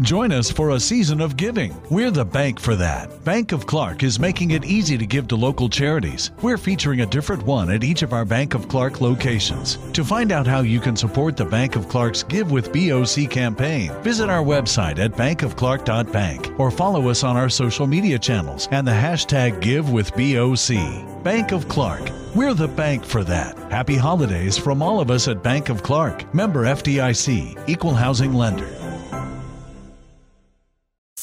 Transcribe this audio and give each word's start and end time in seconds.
Join 0.00 0.32
us 0.32 0.50
for 0.50 0.70
a 0.70 0.80
season 0.80 1.20
of 1.20 1.36
giving. 1.36 1.76
We're 1.90 2.10
the 2.10 2.24
bank 2.24 2.58
for 2.58 2.74
that. 2.76 3.22
Bank 3.24 3.52
of 3.52 3.66
Clark 3.66 4.02
is 4.02 4.18
making 4.18 4.52
it 4.52 4.64
easy 4.64 4.96
to 4.96 5.04
give 5.04 5.28
to 5.28 5.36
local 5.36 5.68
charities. 5.68 6.30
We're 6.40 6.56
featuring 6.56 7.02
a 7.02 7.06
different 7.06 7.42
one 7.42 7.70
at 7.70 7.84
each 7.84 8.00
of 8.00 8.14
our 8.14 8.24
Bank 8.24 8.54
of 8.54 8.68
Clark 8.68 9.02
locations. 9.02 9.76
To 9.92 10.02
find 10.02 10.32
out 10.32 10.46
how 10.46 10.60
you 10.60 10.80
can 10.80 10.96
support 10.96 11.36
the 11.36 11.44
Bank 11.44 11.76
of 11.76 11.90
Clark's 11.90 12.22
Give 12.22 12.50
with 12.50 12.72
BOC 12.72 13.30
campaign, 13.30 13.92
visit 14.02 14.30
our 14.30 14.42
website 14.42 14.98
at 14.98 15.12
bankofclark.bank 15.12 16.58
or 16.58 16.70
follow 16.70 17.10
us 17.10 17.22
on 17.22 17.36
our 17.36 17.50
social 17.50 17.86
media 17.86 18.18
channels 18.18 18.68
and 18.70 18.86
the 18.86 18.92
hashtag 18.92 19.60
GiveWithBOC. 19.60 21.22
Bank 21.22 21.52
of 21.52 21.68
Clark. 21.68 22.10
We're 22.34 22.54
the 22.54 22.66
bank 22.66 23.04
for 23.04 23.22
that. 23.24 23.58
Happy 23.70 23.96
holidays 23.96 24.56
from 24.56 24.80
all 24.80 25.00
of 25.00 25.10
us 25.10 25.28
at 25.28 25.42
Bank 25.42 25.68
of 25.68 25.82
Clark. 25.82 26.34
Member 26.34 26.64
FDIC, 26.64 27.68
Equal 27.68 27.94
Housing 27.94 28.32
Lender. 28.32 28.81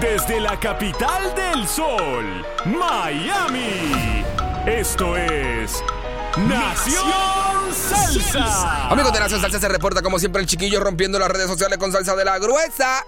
Desde 0.00 0.40
la 0.40 0.58
capital 0.58 1.34
del 1.34 1.68
sol, 1.68 2.46
Miami. 2.64 4.24
Esto 4.66 5.14
es 5.14 5.82
Nación 6.48 7.04
Salsa. 7.70 8.88
Amigos 8.88 9.12
de 9.12 9.20
Nación 9.20 9.42
Salsa 9.42 9.60
se 9.60 9.68
reporta 9.68 10.00
como 10.00 10.18
siempre 10.18 10.40
el 10.40 10.48
chiquillo 10.48 10.80
rompiendo 10.80 11.18
las 11.18 11.28
redes 11.28 11.48
sociales 11.48 11.76
con 11.78 11.92
salsa 11.92 12.16
de 12.16 12.24
la 12.24 12.38
gruesa. 12.38 13.04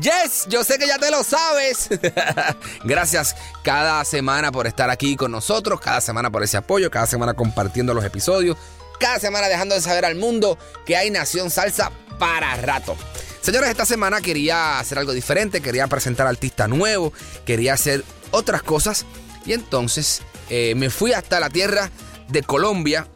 Yes, 0.00 0.46
yo 0.48 0.64
sé 0.64 0.78
que 0.78 0.86
ya 0.86 0.98
te 0.98 1.10
lo 1.10 1.22
sabes. 1.24 1.90
Gracias 2.84 3.36
cada 3.62 4.02
semana 4.06 4.50
por 4.50 4.66
estar 4.66 4.88
aquí 4.88 5.16
con 5.16 5.30
nosotros, 5.30 5.78
cada 5.78 6.00
semana 6.00 6.30
por 6.30 6.42
ese 6.42 6.56
apoyo, 6.56 6.90
cada 6.90 7.06
semana 7.06 7.34
compartiendo 7.34 7.92
los 7.92 8.04
episodios, 8.04 8.56
cada 9.04 9.20
semana 9.20 9.48
dejando 9.48 9.74
de 9.74 9.82
saber 9.82 10.06
al 10.06 10.14
mundo 10.14 10.56
que 10.86 10.96
hay 10.96 11.10
Nación 11.10 11.50
Salsa 11.50 11.92
para 12.18 12.56
rato. 12.56 12.96
Señores, 13.42 13.68
esta 13.68 13.84
semana 13.84 14.22
quería 14.22 14.78
hacer 14.78 14.98
algo 14.98 15.12
diferente, 15.12 15.60
quería 15.60 15.86
presentar 15.88 16.26
artista 16.26 16.68
nuevo, 16.68 17.12
quería 17.44 17.74
hacer 17.74 18.02
otras 18.30 18.62
cosas 18.62 19.04
y 19.44 19.52
entonces 19.52 20.22
eh, 20.48 20.74
me 20.74 20.88
fui 20.88 21.12
hasta 21.12 21.38
la 21.38 21.50
tierra 21.50 21.90
de 22.28 22.44
Colombia, 22.44 23.06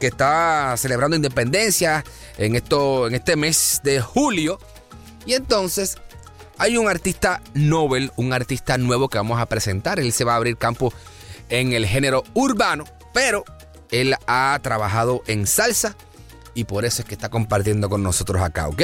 que 0.00 0.06
está 0.06 0.74
celebrando 0.78 1.16
independencia 1.16 2.02
en, 2.38 2.56
esto, 2.56 3.06
en 3.06 3.14
este 3.14 3.36
mes 3.36 3.82
de 3.84 4.00
julio. 4.00 4.58
Y 5.26 5.34
entonces 5.34 5.98
hay 6.56 6.78
un 6.78 6.88
artista 6.88 7.42
Nobel, 7.52 8.10
un 8.16 8.32
artista 8.32 8.78
nuevo 8.78 9.10
que 9.10 9.18
vamos 9.18 9.38
a 9.38 9.44
presentar. 9.44 10.00
Él 10.00 10.14
se 10.14 10.24
va 10.24 10.32
a 10.32 10.36
abrir 10.36 10.56
campo 10.56 10.94
en 11.50 11.74
el 11.74 11.84
género 11.84 12.24
urbano, 12.32 12.84
pero 13.12 13.44
él 13.90 14.14
ha 14.26 14.58
trabajado 14.62 15.22
en 15.26 15.46
salsa 15.46 15.96
y 16.54 16.64
por 16.64 16.84
eso 16.84 17.02
es 17.02 17.08
que 17.08 17.14
está 17.14 17.28
compartiendo 17.28 17.88
con 17.88 18.02
nosotros 18.02 18.42
acá, 18.42 18.68
¿ok? 18.68 18.82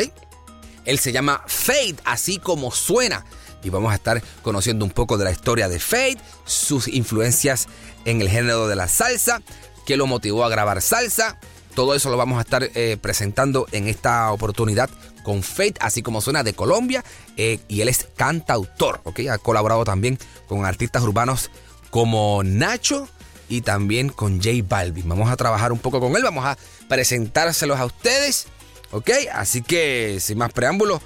Él 0.84 0.98
se 0.98 1.12
llama 1.12 1.42
Fade, 1.46 1.96
así 2.04 2.38
como 2.38 2.70
suena. 2.70 3.24
Y 3.64 3.70
vamos 3.70 3.92
a 3.92 3.94
estar 3.94 4.22
conociendo 4.42 4.84
un 4.84 4.90
poco 4.90 5.16
de 5.16 5.24
la 5.24 5.30
historia 5.30 5.68
de 5.68 5.78
Fade, 5.78 6.18
sus 6.44 6.88
influencias 6.88 7.68
en 8.04 8.20
el 8.20 8.28
género 8.28 8.66
de 8.66 8.76
la 8.76 8.88
salsa, 8.88 9.40
qué 9.86 9.96
lo 9.96 10.06
motivó 10.06 10.44
a 10.44 10.48
grabar 10.48 10.82
salsa. 10.82 11.38
Todo 11.74 11.94
eso 11.94 12.10
lo 12.10 12.16
vamos 12.18 12.38
a 12.38 12.42
estar 12.42 12.68
eh, 12.74 12.98
presentando 13.00 13.66
en 13.72 13.88
esta 13.88 14.30
oportunidad 14.32 14.90
con 15.22 15.42
Fade, 15.42 15.74
así 15.80 16.02
como 16.02 16.20
suena 16.20 16.42
de 16.42 16.52
Colombia. 16.54 17.04
Eh, 17.36 17.60
y 17.68 17.80
él 17.80 17.88
es 17.88 18.08
cantautor, 18.16 19.00
¿ok? 19.04 19.20
Ha 19.30 19.38
colaborado 19.38 19.84
también 19.84 20.18
con 20.48 20.66
artistas 20.66 21.02
urbanos 21.02 21.50
como 21.90 22.42
Nacho 22.42 23.08
y 23.52 23.60
también 23.60 24.08
con 24.08 24.38
J 24.38 24.50
Balvin. 24.64 25.06
Vamos 25.06 25.30
a 25.30 25.36
trabajar 25.36 25.72
un 25.72 25.78
poco 25.78 26.00
con 26.00 26.16
él, 26.16 26.22
vamos 26.22 26.46
a 26.46 26.56
presentárselos 26.88 27.78
a 27.78 27.84
ustedes. 27.84 28.46
¿Ok? 28.92 29.10
Así 29.30 29.60
que, 29.60 30.18
sin 30.20 30.38
más 30.38 30.54
preámbulos, 30.54 31.02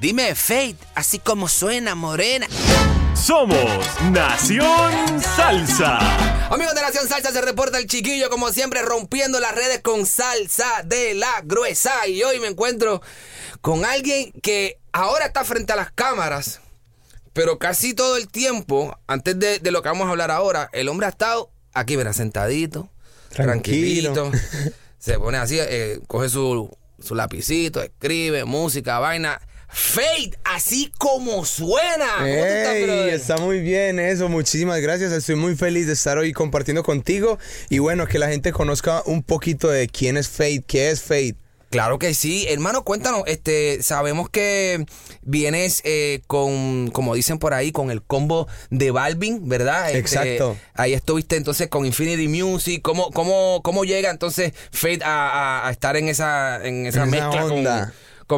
dime 0.00 0.36
Fate, 0.36 0.76
así 0.94 1.18
como 1.18 1.48
suena, 1.48 1.96
morena. 1.96 2.46
Somos 3.14 3.58
Nación 4.12 5.20
Salsa. 5.20 5.98
Amigos 6.52 6.74
de 6.76 6.82
Nación 6.82 7.08
Salsa, 7.08 7.32
se 7.32 7.40
reporta 7.40 7.78
el 7.78 7.88
chiquillo, 7.88 8.30
como 8.30 8.52
siempre, 8.52 8.82
rompiendo 8.82 9.40
las 9.40 9.52
redes 9.52 9.80
con 9.82 10.06
salsa 10.06 10.82
de 10.84 11.14
la 11.14 11.40
gruesa. 11.42 12.06
Y 12.06 12.22
hoy 12.22 12.38
me 12.38 12.46
encuentro 12.46 13.02
con 13.60 13.84
alguien 13.84 14.30
que 14.40 14.78
ahora 14.92 15.26
está 15.26 15.44
frente 15.44 15.72
a 15.72 15.76
las 15.76 15.90
cámaras, 15.90 16.60
pero 17.32 17.58
casi 17.58 17.92
todo 17.92 18.16
el 18.16 18.28
tiempo, 18.28 18.96
antes 19.08 19.36
de, 19.36 19.58
de 19.58 19.70
lo 19.72 19.82
que 19.82 19.88
vamos 19.88 20.06
a 20.06 20.10
hablar 20.10 20.30
ahora, 20.30 20.70
el 20.72 20.88
hombre 20.88 21.06
ha 21.06 21.10
estado 21.10 21.51
aquí, 21.74 21.96
verá, 21.96 22.12
sentadito, 22.12 22.88
Tranquilo. 23.30 24.12
tranquilito. 24.12 24.32
se 24.98 25.18
pone 25.18 25.38
así, 25.38 25.58
eh, 25.60 26.00
coge 26.06 26.28
su 26.28 26.70
su 27.02 27.14
lapicito, 27.14 27.82
escribe, 27.82 28.44
música, 28.44 28.98
vaina. 28.98 29.40
Fate, 29.74 30.38
así 30.44 30.92
como 30.98 31.46
suena. 31.46 32.06
¿Cómo 32.18 32.26
estás, 32.28 33.20
está 33.20 33.38
muy 33.38 33.60
bien 33.60 33.98
eso, 33.98 34.28
muchísimas 34.28 34.80
gracias. 34.82 35.12
Estoy 35.12 35.34
muy 35.36 35.56
feliz 35.56 35.86
de 35.86 35.94
estar 35.94 36.18
hoy 36.18 36.34
compartiendo 36.34 36.82
contigo 36.82 37.38
y 37.70 37.78
bueno, 37.78 38.06
que 38.06 38.18
la 38.18 38.28
gente 38.28 38.52
conozca 38.52 39.02
un 39.06 39.22
poquito 39.22 39.70
de 39.70 39.88
quién 39.88 40.18
es 40.18 40.28
Fate, 40.28 40.62
qué 40.66 40.90
es 40.90 41.00
Fate. 41.00 41.36
Claro 41.72 41.98
que 41.98 42.12
sí. 42.14 42.46
Hermano, 42.48 42.84
cuéntanos, 42.84 43.22
este, 43.26 43.82
sabemos 43.82 44.28
que 44.28 44.84
vienes 45.22 45.80
eh, 45.84 46.20
con, 46.26 46.90
como 46.90 47.14
dicen 47.14 47.38
por 47.38 47.54
ahí, 47.54 47.72
con 47.72 47.90
el 47.90 48.02
combo 48.02 48.46
de 48.70 48.90
Balvin, 48.90 49.48
¿verdad? 49.48 49.86
Este, 49.86 49.98
Exacto. 49.98 50.56
Ahí 50.74 50.92
estuviste 50.92 51.36
entonces 51.36 51.68
con 51.68 51.86
Infinity 51.86 52.28
Music. 52.28 52.82
¿Cómo, 52.82 53.10
cómo, 53.10 53.60
cómo 53.64 53.84
llega 53.84 54.10
entonces 54.10 54.52
Fate 54.70 55.02
a, 55.02 55.30
a- 55.62 55.68
a 55.68 55.70
estar 55.70 55.96
en 55.96 56.08
esa, 56.08 56.64
en 56.64 56.84
esa 56.86 57.04
En 57.04 57.10
mezcla 57.10 57.40
con, 57.42 57.52
onda. 57.52 57.84
con 57.86 57.92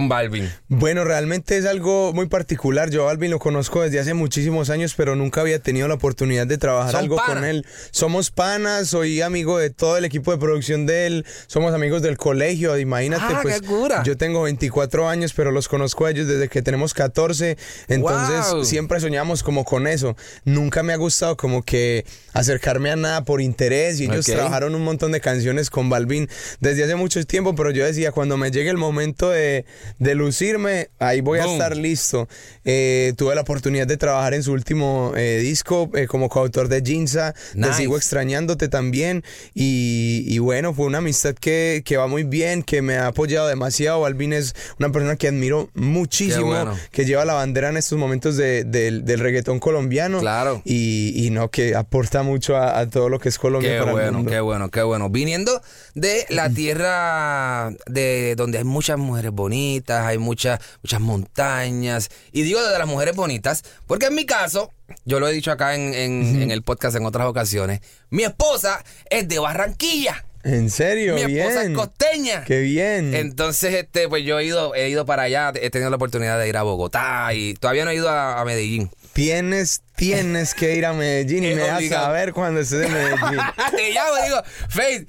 Balvin? 0.08 0.50
Bueno, 0.68 1.04
realmente 1.04 1.56
es 1.56 1.66
algo 1.66 2.12
muy 2.12 2.26
particular. 2.26 2.90
Yo 2.90 3.08
a 3.08 3.10
Alvin 3.10 3.30
lo 3.30 3.38
conozco 3.38 3.82
desde 3.82 4.00
hace 4.00 4.14
muchísimos 4.14 4.70
años, 4.70 4.94
pero 4.96 5.16
nunca 5.16 5.40
había 5.40 5.58
tenido 5.58 5.88
la 5.88 5.94
oportunidad 5.94 6.46
de 6.46 6.58
trabajar 6.58 6.96
algo 6.96 7.16
con 7.16 7.44
él. 7.44 7.64
Somos 7.90 8.30
panas, 8.30 8.88
soy 8.88 9.20
amigo 9.22 9.58
de 9.58 9.70
todo 9.70 9.96
el 9.96 10.04
equipo 10.04 10.32
de 10.32 10.38
producción 10.38 10.86
de 10.86 11.06
él, 11.06 11.26
somos 11.46 11.72
amigos 11.74 12.02
del 12.02 12.16
colegio, 12.16 12.76
imagínate, 12.78 13.24
Ah, 13.26 13.40
pues 13.42 13.60
yo 14.04 14.16
tengo 14.16 14.42
24 14.42 15.08
años, 15.08 15.32
pero 15.32 15.50
los 15.52 15.68
conozco 15.68 16.06
a 16.06 16.10
ellos 16.10 16.26
desde 16.26 16.48
que 16.48 16.62
tenemos 16.62 16.94
14, 16.94 17.56
entonces 17.88 18.50
Wow. 18.52 18.64
siempre 18.64 19.00
soñamos 19.00 19.42
como 19.42 19.64
con 19.64 19.86
eso. 19.86 20.16
Nunca 20.44 20.82
me 20.82 20.92
ha 20.92 20.96
gustado 20.96 21.36
como 21.36 21.62
que 21.62 22.04
acercarme 22.32 22.90
a 22.90 22.96
nada 22.96 23.24
por 23.24 23.40
interés 23.40 24.00
y 24.00 24.04
ellos 24.04 24.26
trabajaron 24.26 24.74
un 24.74 24.82
montón 24.82 25.12
de 25.12 25.20
canciones 25.20 25.70
con 25.70 25.88
Balvin 25.88 26.28
desde 26.60 26.84
hace 26.84 26.94
mucho 26.96 27.24
tiempo, 27.24 27.54
pero 27.54 27.70
yo 27.70 27.84
decía, 27.84 28.12
cuando 28.12 28.36
me 28.36 28.50
llegue 28.50 28.70
el 28.70 28.76
momento 28.76 29.30
de, 29.30 29.64
de 29.98 30.14
lucirme, 30.14 30.90
ahí 30.98 31.20
voy 31.20 31.38
a 31.38 31.44
Boom. 31.44 31.52
estar 31.54 31.76
listo. 31.76 32.28
Eh, 32.64 33.12
tuve 33.16 33.34
la 33.34 33.42
oportunidad 33.42 33.86
de 33.86 33.96
trabajar 33.96 34.34
en 34.34 34.42
su 34.42 34.52
último 34.52 35.12
eh, 35.16 35.38
disco 35.38 35.90
eh, 35.94 36.06
como 36.06 36.28
coautor 36.28 36.68
de 36.68 36.82
Jinza, 36.82 37.34
Nice. 37.54 37.68
de 37.68 37.74
Sigo 37.74 37.96
Extrañándote 37.96 38.68
también, 38.68 39.22
y, 39.54 40.24
y 40.28 40.38
bueno, 40.38 40.74
fue 40.74 40.86
una 40.86 40.98
amistad 40.98 41.34
que, 41.34 41.82
que 41.84 41.96
va 41.96 42.06
muy 42.06 42.24
bien, 42.24 42.62
que 42.62 42.82
me 42.82 42.96
ha 42.96 43.08
apoyado 43.08 43.48
demasiado. 43.48 44.00
Balvin 44.00 44.32
es 44.32 44.54
una 44.78 44.90
persona 44.90 45.16
que 45.16 45.28
admiro 45.28 45.70
muchísimo, 45.74 46.46
bueno. 46.46 46.76
que 46.92 47.04
lleva 47.04 47.24
la 47.24 47.34
bandera 47.34 47.68
en 47.68 47.76
estos 47.76 47.98
momentos 47.98 48.36
de- 48.36 48.64
del- 48.64 49.04
del 49.04 49.20
reggaetón 49.20 49.58
colombiano. 49.60 50.20
Claro. 50.20 50.62
Y, 50.64 51.12
y 51.26 51.30
no, 51.30 51.50
que 51.50 51.74
aporta 51.74 52.22
mucho 52.22 52.56
a, 52.56 52.78
a 52.78 52.88
todo 52.88 53.08
lo 53.08 53.18
que 53.18 53.28
es 53.28 53.38
Colombia 53.38 53.72
Qué 53.72 53.78
para 53.78 53.90
el 53.90 53.96
bueno, 53.96 54.12
mundo. 54.18 54.30
qué 54.30 54.40
bueno, 54.40 54.70
qué 54.70 54.82
bueno. 54.82 55.10
Viniendo 55.10 55.60
de 55.94 56.24
la 56.30 56.48
tierra 56.50 57.70
de 57.86 58.34
donde 58.36 58.58
hay 58.58 58.64
muchas 58.64 58.98
mujeres 58.98 59.32
bonitas, 59.32 59.73
hay 59.88 60.18
muchas, 60.18 60.60
muchas 60.82 61.00
montañas. 61.00 62.10
Y 62.32 62.42
digo 62.42 62.62
de 62.62 62.78
las 62.78 62.86
mujeres 62.86 63.14
bonitas, 63.16 63.62
porque 63.86 64.06
en 64.06 64.14
mi 64.14 64.26
caso, 64.26 64.70
yo 65.04 65.20
lo 65.20 65.28
he 65.28 65.32
dicho 65.32 65.50
acá 65.52 65.74
en, 65.74 65.94
en- 65.94 66.42
en 66.42 66.50
el 66.50 66.62
podcast 66.62 66.96
en 66.96 67.06
otras 67.06 67.26
ocasiones, 67.26 67.80
mi 68.10 68.24
esposa 68.24 68.84
es 69.10 69.26
de 69.28 69.38
Barranquilla. 69.38 70.24
En 70.42 70.68
serio, 70.68 71.14
Mi 71.14 71.24
bien. 71.24 71.46
esposa 71.46 71.64
es 71.64 71.70
costeña. 71.70 72.44
Qué 72.44 72.60
bien. 72.60 73.14
Entonces, 73.14 73.72
este, 73.72 74.10
pues 74.10 74.24
yo 74.26 74.38
he 74.38 74.44
ido, 74.44 74.74
he 74.74 74.90
ido 74.90 75.06
para 75.06 75.22
allá, 75.22 75.50
he 75.58 75.70
tenido 75.70 75.88
la 75.88 75.96
oportunidad 75.96 76.38
de 76.38 76.46
ir 76.46 76.56
a 76.58 76.62
Bogotá 76.62 77.32
y 77.32 77.54
todavía 77.54 77.86
no 77.86 77.90
he 77.92 77.94
ido 77.94 78.10
a, 78.10 78.38
a 78.38 78.44
Medellín. 78.44 78.90
Tienes, 79.14 79.80
tienes 79.96 80.52
que 80.54 80.74
ir 80.74 80.84
a 80.84 80.92
Medellín 80.92 81.44
y 81.44 81.48
me 81.54 81.62
dejas 81.62 81.78
obligado. 81.78 82.04
saber 82.06 82.32
cuando 82.34 82.60
estés 82.60 82.84
en 82.84 82.92
Medellín. 82.92 83.40
Te 83.74 83.90
llamo, 83.92 84.10
digo, 84.22 84.42
Faith, 84.68 85.08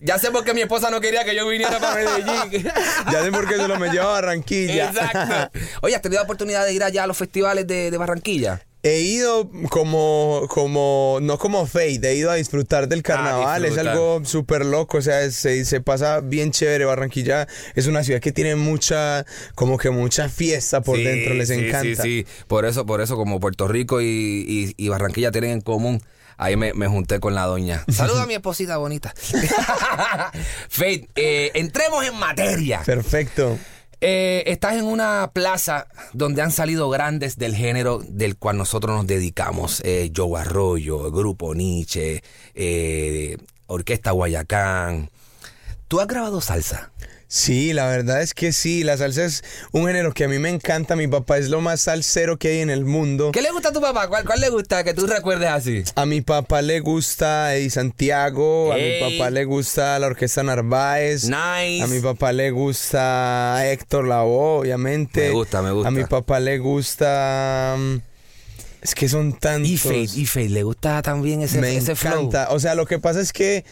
Ya 0.00 0.18
sé 0.18 0.30
por 0.30 0.44
qué 0.44 0.54
mi 0.54 0.60
esposa 0.60 0.90
no 0.90 1.00
quería 1.00 1.24
que 1.24 1.34
yo 1.34 1.46
viniera 1.48 1.78
para 1.80 1.94
Medellín. 1.96 2.70
Ya 3.12 3.22
sé 3.22 3.32
por 3.32 3.48
qué 3.48 3.56
se 3.56 3.66
lo 3.68 3.78
me 3.78 3.88
lleva 3.90 4.04
a 4.04 4.20
Barranquilla. 4.20 4.86
Exacto. 4.90 5.58
Oye, 5.82 5.96
¿has 5.96 6.02
tenido 6.02 6.20
la 6.20 6.24
oportunidad 6.24 6.64
de 6.64 6.72
ir 6.72 6.82
allá 6.84 7.04
a 7.04 7.06
los 7.06 7.16
festivales 7.16 7.66
de, 7.66 7.90
de 7.90 7.98
Barranquilla? 7.98 8.62
He 8.84 9.00
ido 9.00 9.50
como, 9.70 10.46
como, 10.48 11.18
no 11.20 11.36
como 11.36 11.66
Fate, 11.66 11.98
he 12.10 12.14
ido 12.14 12.30
a 12.30 12.36
disfrutar 12.36 12.86
del 12.86 13.02
carnaval, 13.02 13.64
es 13.64 13.72
disfrutar. 13.72 13.92
algo 13.92 14.24
súper 14.24 14.64
loco, 14.64 14.98
o 14.98 15.02
sea, 15.02 15.28
se, 15.32 15.64
se 15.64 15.80
pasa 15.80 16.20
bien 16.20 16.52
chévere. 16.52 16.84
Barranquilla 16.84 17.48
es 17.74 17.88
una 17.88 18.04
ciudad 18.04 18.20
que 18.20 18.30
tiene 18.30 18.54
mucha, 18.54 19.26
como 19.56 19.78
que 19.78 19.90
mucha 19.90 20.28
fiesta 20.28 20.80
por 20.80 20.96
Sí, 20.96 21.02
dentro, 21.02 21.34
les 21.34 21.48
sí, 21.48 21.54
encanta. 21.54 22.02
Sí, 22.04 22.24
sí, 22.24 22.26
por 22.46 22.64
eso, 22.66 22.86
por 22.86 23.00
eso, 23.00 23.16
como 23.16 23.40
Puerto 23.40 23.66
Rico 23.66 24.00
y, 24.00 24.06
y- 24.06 24.74
y 24.76 24.88
Barranquilla 24.88 25.32
tienen 25.32 25.50
en 25.50 25.60
común. 25.60 26.00
Ahí 26.38 26.56
me, 26.56 26.72
me 26.72 26.86
junté 26.88 27.20
con 27.20 27.34
la 27.34 27.44
doña. 27.44 27.84
Saluda 27.92 28.22
a 28.22 28.26
mi 28.26 28.34
esposita 28.34 28.78
bonita. 28.78 29.12
Faith, 30.68 31.10
eh, 31.16 31.50
entremos 31.54 32.04
en 32.06 32.14
materia. 32.14 32.80
Perfecto. 32.86 33.58
Eh, 34.00 34.44
estás 34.46 34.74
en 34.74 34.84
una 34.84 35.32
plaza 35.32 35.88
donde 36.12 36.40
han 36.40 36.52
salido 36.52 36.88
grandes 36.88 37.36
del 37.36 37.56
género 37.56 37.98
del 37.98 38.36
cual 38.36 38.56
nosotros 38.56 38.96
nos 38.96 39.06
dedicamos. 39.08 39.82
Eh, 39.84 40.12
Joe 40.14 40.40
Arroyo, 40.40 41.10
Grupo 41.10 41.54
Nietzsche, 41.54 42.22
eh, 42.54 43.36
Orquesta 43.66 44.12
Guayacán. 44.12 45.10
¿Tú 45.88 46.00
has 46.00 46.06
grabado 46.06 46.40
salsa? 46.40 46.92
Sí, 47.30 47.74
la 47.74 47.86
verdad 47.86 48.22
es 48.22 48.32
que 48.32 48.52
sí, 48.52 48.84
la 48.84 48.96
salsa 48.96 49.22
es 49.26 49.44
un 49.72 49.86
género 49.86 50.14
que 50.14 50.24
a 50.24 50.28
mí 50.28 50.38
me 50.38 50.48
encanta, 50.48 50.96
mi 50.96 51.06
papá 51.08 51.36
es 51.36 51.50
lo 51.50 51.60
más 51.60 51.82
salsero 51.82 52.38
que 52.38 52.48
hay 52.48 52.60
en 52.60 52.70
el 52.70 52.86
mundo. 52.86 53.32
¿Qué 53.32 53.42
le 53.42 53.50
gusta 53.50 53.68
a 53.68 53.72
tu 53.72 53.82
papá? 53.82 54.08
¿Cuál, 54.08 54.24
cuál 54.24 54.40
le 54.40 54.48
gusta 54.48 54.82
que 54.82 54.94
tú 54.94 55.06
recuerdes 55.06 55.48
así? 55.50 55.84
A 55.94 56.06
mi 56.06 56.22
papá 56.22 56.62
le 56.62 56.80
gusta 56.80 57.54
Eddie 57.54 57.68
Santiago, 57.68 58.72
a 58.72 58.76
mi 58.76 58.98
papá 58.98 59.28
le 59.28 59.44
gusta 59.44 59.98
la 59.98 60.06
Orquesta 60.06 60.42
Narváez. 60.42 61.24
Nice. 61.24 61.82
A 61.82 61.86
mi 61.86 62.00
papá 62.00 62.32
le 62.32 62.50
gusta 62.50 63.60
Héctor 63.70 64.06
Lavoe, 64.08 64.60
obviamente. 64.60 65.28
Me 65.28 65.34
gusta, 65.34 65.60
me 65.60 65.70
gusta. 65.72 65.88
A 65.88 65.90
mi 65.90 66.04
papá 66.04 66.40
le 66.40 66.56
gusta. 66.58 67.76
mm, 67.78 67.96
Es 68.80 68.94
que 68.94 69.06
son 69.06 69.34
tantos. 69.38 69.68
Y 69.70 69.76
Faith, 69.76 70.16
y 70.16 70.24
Faith, 70.24 70.50
¿le 70.50 70.62
gusta 70.62 71.02
también 71.02 71.42
ese, 71.42 71.60
me 71.60 71.76
ese 71.76 71.94
flow? 71.94 72.20
encanta. 72.20 72.48
O 72.52 72.58
sea, 72.58 72.74
lo 72.74 72.86
que 72.86 72.98
pasa 72.98 73.20
es 73.20 73.34
que 73.34 73.66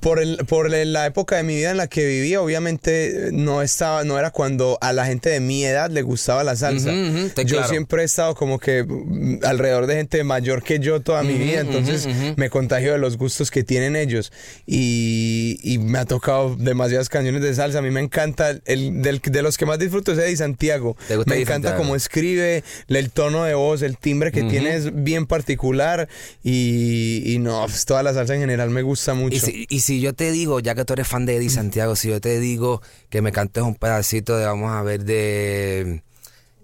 por, 0.00 0.20
el, 0.20 0.38
por 0.46 0.72
el- 0.74 0.92
la 0.92 1.06
época 1.06 1.36
de 1.36 1.42
mi 1.42 1.54
vida 1.56 1.70
en 1.70 1.76
la 1.76 1.86
que 1.86 2.06
vivía, 2.06 2.40
obviamente 2.40 3.28
no 3.32 3.60
estaba, 3.62 4.04
no 4.04 4.18
era 4.18 4.30
cuando 4.30 4.78
a 4.80 4.92
la 4.92 5.04
gente 5.06 5.28
de 5.30 5.40
mi 5.40 5.64
edad 5.64 5.90
le 5.90 6.02
gustaba 6.02 6.42
la 6.44 6.56
salsa. 6.56 6.90
Ujú, 6.90 7.18
estoy 7.26 7.44
yo 7.44 7.56
claro. 7.58 7.68
siempre 7.70 8.02
he 8.02 8.04
estado 8.04 8.34
como 8.34 8.58
que 8.58 8.84
mm, 8.84 9.40
alrededor 9.44 9.86
de 9.86 9.96
gente 9.96 10.24
mayor 10.24 10.62
que 10.62 10.78
yo 10.78 11.00
toda 11.00 11.22
mi 11.22 11.34
vida, 11.34 11.60
entonces 11.60 12.08
me 12.36 12.48
contagio 12.50 12.92
de 12.92 12.98
los 12.98 13.16
gustos 13.18 13.50
que 13.50 13.62
tienen 13.64 13.94
ellos. 13.96 14.32
Y, 14.66 15.58
y 15.62 15.78
me 15.78 15.98
ha 15.98 16.04
tocado 16.06 16.56
demasiadas 16.56 17.08
canciones 17.08 17.42
de 17.42 17.54
salsa. 17.54 17.78
A 17.78 17.82
mí 17.82 17.90
me 17.90 18.00
encanta, 18.00 18.50
el, 18.64 19.02
del- 19.02 19.20
de 19.20 19.42
los 19.42 19.58
que 19.58 19.66
más 19.66 19.78
disfruto 19.78 20.12
es 20.12 20.18
Eddie 20.18 20.36
Santiago. 20.36 20.96
¿Te 21.08 21.16
gusta 21.16 21.28
Me 21.30 21.36
Eddie 21.36 21.42
encanta 21.42 21.68
Santiago? 21.68 21.82
cómo 21.84 21.96
escribe, 21.96 22.64
el 22.88 23.10
tono 23.10 23.44
de 23.44 23.54
voz, 23.54 23.82
el 23.82 23.98
timbre 23.98 24.32
que 24.32 24.42
tiene 24.44 24.74
es 24.76 25.02
bien 25.04 25.26
particular 25.26 26.08
y, 26.42 27.22
y 27.26 27.38
no, 27.38 27.62
pues, 27.66 27.84
toda 27.84 28.02
la 28.02 28.14
salsa 28.14 28.34
en 28.34 28.40
general 28.40 28.70
me 28.70 28.82
gusta 28.82 29.14
mucho. 29.14 29.36
Y 29.36 29.40
si, 29.40 29.66
y 29.68 29.80
si 29.82 30.00
yo 30.00 30.14
te 30.14 30.30
digo, 30.32 30.60
ya 30.60 30.74
que 30.74 30.84
tú 30.86 30.94
eres 30.94 31.06
fan 31.06 31.26
de 31.26 31.36
Eddie 31.36 31.50
Santiago, 31.50 31.94
si 31.96 32.08
yo 32.08 32.20
te 32.20 32.40
digo 32.40 32.80
que 33.10 33.20
me 33.20 33.32
cantes 33.32 33.62
un 33.62 33.74
pedacito 33.74 34.36
de, 34.38 34.46
vamos 34.46 34.70
a 34.72 34.82
ver, 34.82 35.04
de... 35.04 36.02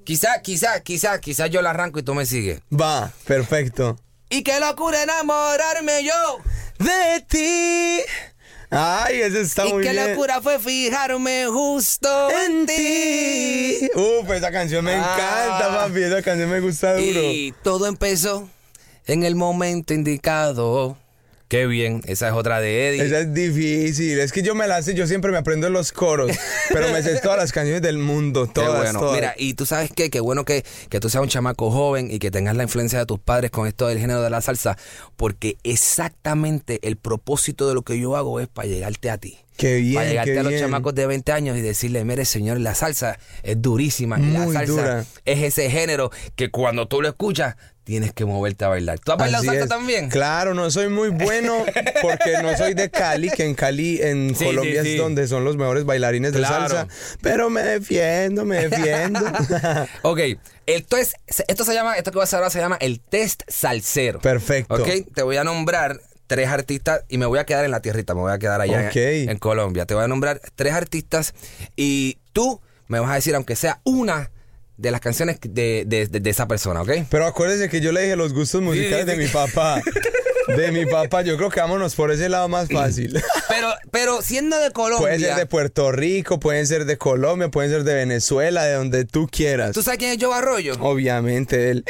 Quizá, 0.04 0.40
quizá, 0.40 0.80
quizá, 0.80 1.20
quizá 1.20 1.46
yo 1.48 1.60
la 1.60 1.70
arranco 1.70 1.98
y 1.98 2.02
tú 2.02 2.14
me 2.14 2.24
sigues. 2.24 2.60
Va, 2.72 3.12
perfecto. 3.26 3.98
Y 4.30 4.42
qué 4.42 4.58
locura 4.58 5.02
enamorarme 5.02 6.02
yo. 6.04 6.38
De 6.78 7.20
ti. 7.28 8.00
Ay, 8.70 9.20
ese 9.22 9.40
está 9.42 9.66
y 9.66 9.72
muy 9.72 9.82
qué 9.82 9.92
bien. 9.92 10.10
locura 10.10 10.40
fue 10.42 10.58
fijarme 10.58 11.46
justo 11.48 12.30
en, 12.30 12.60
En 12.60 12.66
ti. 12.66 12.76
ti. 12.76 13.90
Uf, 13.94 14.30
esa 14.30 14.50
canción 14.50 14.84
me 14.84 14.92
Ah. 14.94 14.98
encanta, 14.98 15.78
papi. 15.78 16.02
Esa 16.02 16.22
canción 16.22 16.50
me 16.50 16.60
gusta 16.60 16.92
duro. 16.94 17.02
Y 17.04 17.54
todo 17.62 17.86
empezó 17.86 18.48
en 19.06 19.22
el 19.24 19.34
momento 19.36 19.94
indicado. 19.94 20.96
Qué 21.48 21.66
bien, 21.66 22.02
esa 22.06 22.28
es 22.28 22.34
otra 22.34 22.60
de 22.60 22.88
Eddie. 22.88 23.02
Esa 23.06 23.20
es 23.20 23.32
difícil. 23.32 24.18
Es 24.20 24.32
que 24.32 24.42
yo 24.42 24.54
me 24.54 24.66
la 24.66 24.82
sé, 24.82 24.92
yo 24.92 25.06
siempre 25.06 25.32
me 25.32 25.38
aprendo 25.38 25.70
los 25.70 25.92
coros, 25.92 26.30
pero 26.68 26.90
me 26.92 27.02
sé 27.02 27.18
todas 27.22 27.38
las 27.38 27.52
canciones 27.52 27.80
del 27.80 27.96
mundo, 27.96 28.46
Qué 28.48 28.52
todas, 28.52 28.82
bueno. 28.82 29.00
todas. 29.00 29.14
Mira, 29.14 29.34
y 29.38 29.54
tú 29.54 29.64
sabes 29.64 29.90
qué, 29.94 30.10
qué 30.10 30.20
bueno 30.20 30.44
que, 30.44 30.62
que 30.90 31.00
tú 31.00 31.08
seas 31.08 31.22
un 31.22 31.30
chamaco 31.30 31.70
joven 31.70 32.10
y 32.10 32.18
que 32.18 32.30
tengas 32.30 32.54
la 32.54 32.64
influencia 32.64 32.98
de 32.98 33.06
tus 33.06 33.18
padres 33.18 33.50
con 33.50 33.66
esto 33.66 33.86
del 33.88 33.98
género 33.98 34.20
de 34.20 34.28
la 34.28 34.42
salsa, 34.42 34.76
porque 35.16 35.56
exactamente 35.64 36.80
el 36.82 36.96
propósito 36.96 37.66
de 37.66 37.74
lo 37.74 37.80
que 37.82 37.98
yo 37.98 38.14
hago 38.16 38.40
es 38.40 38.48
para 38.48 38.68
llegarte 38.68 39.08
a 39.08 39.16
ti. 39.16 39.38
Qué 39.58 39.76
bien, 39.76 39.94
Para 39.96 40.08
llegarte 40.08 40.32
qué 40.32 40.38
a 40.38 40.42
los 40.44 40.50
bien. 40.52 40.62
chamacos 40.62 40.94
de 40.94 41.06
20 41.06 41.32
años 41.32 41.56
y 41.58 41.60
decirle, 41.60 42.04
mire 42.04 42.24
señor, 42.24 42.60
la 42.60 42.74
salsa 42.74 43.18
es 43.42 43.60
durísima. 43.60 44.16
la 44.16 44.44
salsa 44.46 44.64
dura. 44.64 45.04
es 45.24 45.42
ese 45.42 45.68
género 45.70 46.10
que 46.36 46.50
cuando 46.50 46.86
tú 46.88 47.02
lo 47.02 47.08
escuchas, 47.08 47.56
tienes 47.82 48.12
que 48.12 48.24
moverte 48.24 48.64
a 48.66 48.68
bailar. 48.68 48.98
¿Tú 49.00 49.12
has 49.12 49.18
bailado 49.18 49.42
salsa 49.44 49.62
es. 49.64 49.68
también? 49.68 50.10
Claro, 50.10 50.54
no 50.54 50.70
soy 50.70 50.88
muy 50.88 51.08
bueno 51.08 51.64
porque 52.02 52.40
no 52.42 52.56
soy 52.56 52.74
de 52.74 52.88
Cali, 52.90 53.30
que 53.30 53.44
en 53.46 53.54
Cali, 53.54 54.00
en 54.00 54.34
Sí, 54.36 54.44
Colombia 54.44 54.82
sí, 54.82 54.88
sí. 54.90 54.94
es 54.94 55.00
donde 55.00 55.26
son 55.26 55.42
los 55.44 55.56
mejores 55.56 55.84
bailarines 55.84 56.32
de 56.34 56.42
salsa. 56.42 56.86
Pero 57.20 57.50
me 57.50 57.62
defiendo, 57.62 58.44
me 58.44 58.68
defiendo. 58.68 59.20
Ok, 60.02 60.20
esto 60.66 60.96
es, 60.98 61.14
esto 61.48 61.64
se 61.64 61.72
llama, 61.74 61.96
esto 61.96 62.12
que 62.12 62.18
vas 62.18 62.32
a 62.32 62.36
ahora 62.36 62.50
se 62.50 62.58
llama 62.60 62.76
el 62.80 63.00
test 63.00 63.42
salsero. 63.48 64.20
Perfecto. 64.20 64.74
Ok, 64.74 64.88
te 65.14 65.22
voy 65.22 65.36
a 65.38 65.44
nombrar 65.44 65.98
tres 66.28 66.48
artistas 66.48 67.02
y 67.08 67.18
me 67.18 67.26
voy 67.26 67.40
a 67.40 67.44
quedar 67.44 67.64
en 67.64 67.72
la 67.72 67.80
tierrita, 67.80 68.14
me 68.14 68.20
voy 68.20 68.32
a 68.32 68.38
quedar 68.38 68.60
allá 68.60 68.82
en- 68.82 68.86
Ok. 68.88 68.96
en, 69.30 69.38
Colombia. 69.38 69.84
Te 69.86 69.94
voy 69.94 70.04
a 70.04 70.08
nombrar 70.08 70.40
tres 70.54 70.72
artistas 70.74 71.34
y 71.74 72.18
tú 72.32 72.60
me 72.86 73.00
vas 73.00 73.10
a 73.10 73.14
decir, 73.16 73.34
aunque 73.34 73.56
sea 73.56 73.80
una 73.82 74.30
de 74.76 74.92
las 74.92 75.00
canciones 75.00 75.38
de, 75.42 75.82
de- 75.86 76.06
de- 76.06 76.20
de 76.20 76.30
esa 76.30 76.46
persona, 76.46 76.82
¿ok? 76.82 76.90
Pero 77.10 77.26
acuérdese 77.26 77.68
que 77.68 77.80
yo 77.80 77.90
le 77.90 78.02
dije 78.02 78.14
los 78.14 78.32
gustos 78.32 78.62
musicales 78.62 79.06
sí. 79.06 79.10
de 79.10 79.16
mi 79.16 79.26
papá. 79.26 79.82
De 80.56 80.72
mi 80.72 80.86
papá, 80.86 81.20
yo 81.20 81.36
creo 81.36 81.50
que 81.50 81.60
vámonos 81.60 81.94
por 81.94 82.10
ese 82.10 82.28
lado 82.30 82.48
más 82.48 82.68
fácil. 82.70 83.20
Pero, 83.50 83.68
pero 83.90 84.22
siendo 84.22 84.56
de 84.58 84.70
Colombia, 84.70 85.08
Puede 85.08 85.18
ser 85.18 85.34
de 85.36 85.46
Puerto 85.46 85.90
Rico, 85.90 86.38
pueden 86.38 86.66
ser 86.66 86.84
de 86.84 86.96
Colombia, 86.96 87.48
pueden 87.50 87.70
ser 87.72 87.82
de 87.82 87.94
Venezuela, 87.94 88.64
de 88.64 88.74
donde 88.74 89.04
tú 89.04 89.26
quieras. 89.30 89.72
¿tú 89.72 89.82
sabes 89.82 89.98
quién 89.98 90.12
es 90.12 90.18
Joe 90.24 90.32
Arroyo? 90.34 90.74
Obviamente, 90.80 91.70
él. 91.70 91.84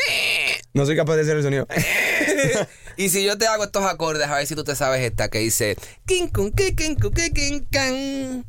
No 0.73 0.87
soy 0.87 0.97
capaz 0.97 1.17
de 1.17 1.23
hacer 1.23 1.37
el 1.37 1.43
sonido. 1.43 1.67
y 2.99 3.09
si 3.09 3.25
yo 3.25 3.39
te 3.39 3.47
hago 3.47 3.65
estos 3.65 3.85
acordes, 3.85 4.27
a 4.29 4.35
ver 4.37 4.47
si 4.47 4.55
tú 4.55 4.65
te 4.65 4.75
sabes 4.77 5.01
esta 5.03 5.29
que 5.31 5.39
dice 5.39 5.77
kin 6.07 6.29
kun 6.29 6.53
ki 6.53 6.75
kin 6.75 6.95
kun 6.97 7.13
ki 7.13 7.31
kin 7.33 7.67
can. 7.71 8.45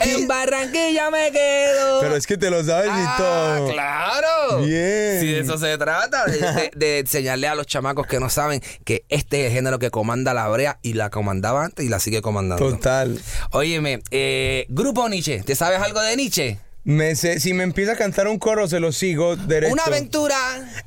En 0.00 0.28
Barranquilla 0.28 1.10
me 1.10 1.32
quedo. 1.32 2.00
Pero 2.02 2.14
es 2.14 2.26
que 2.26 2.36
te 2.36 2.50
lo 2.50 2.62
sabes 2.62 2.88
y 2.90 2.92
Ah, 2.94 3.14
todo. 3.56 3.72
claro. 3.72 4.58
Bien. 4.62 5.18
Si 5.18 5.26
de 5.28 5.38
eso 5.40 5.56
se 5.56 5.78
trata, 5.78 6.26
de, 6.26 6.38
de- 6.38 6.70
de 6.76 6.98
enseñarle 6.98 7.48
a 7.48 7.54
los 7.54 7.66
chamacos 7.66 8.06
que 8.06 8.20
no 8.20 8.28
saben 8.28 8.60
que 8.84 9.06
este 9.08 9.40
es 9.40 9.46
el 9.46 9.52
género 9.54 9.78
que 9.78 9.90
comanda 9.90 10.34
la 10.34 10.46
brea 10.48 10.78
y 10.82 10.92
la 10.92 11.08
comandaba 11.08 11.64
antes 11.64 11.86
y 11.86 11.88
la 11.88 12.00
sigue 12.00 12.20
comandando. 12.20 12.68
Total. 12.68 13.18
Óyeme, 13.52 14.02
eh, 14.10 14.66
Grupo 14.68 15.08
Nietzsche, 15.08 15.42
¿te 15.42 15.54
sabes 15.54 15.80
algo 15.80 16.02
de 16.02 16.16
Nietzsche? 16.16 16.58
Me 16.84 17.14
sé, 17.16 17.38
si 17.38 17.52
me 17.52 17.64
empieza 17.64 17.92
a 17.92 17.96
cantar 17.96 18.28
un 18.28 18.38
coro, 18.38 18.66
se 18.66 18.80
lo 18.80 18.92
sigo 18.92 19.36
derecho. 19.36 19.72
Una 19.74 19.84
aventura. 19.84 20.36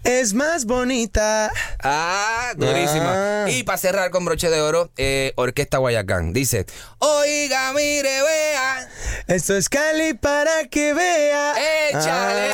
Es 0.03 0.33
más 0.33 0.65
bonita. 0.65 1.51
Ah, 1.83 2.53
durísima. 2.57 3.43
Ah. 3.45 3.49
Y 3.51 3.61
para 3.63 3.77
cerrar 3.77 4.09
con 4.09 4.25
broche 4.25 4.49
de 4.49 4.61
oro, 4.61 4.89
eh, 4.97 5.33
Orquesta 5.35 5.77
Guayacán. 5.77 6.33
Dice, 6.33 6.65
oiga, 6.97 7.71
mire, 7.73 8.21
vea. 8.23 8.89
Esto 9.27 9.55
es 9.55 9.69
Cali 9.69 10.15
para 10.15 10.63
que 10.69 10.95
vea. 10.95 11.53
Échale. 11.91 12.51